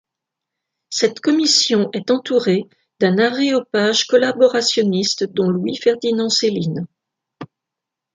[0.89, 2.63] Cette commission est entourée
[2.99, 6.87] d'un aréopage collaborationniste dont Louis-Ferdinand Céline.